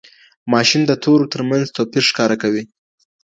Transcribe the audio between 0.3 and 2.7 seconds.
ماشین د تورو ترمنځ توپیر ښکاره کوي.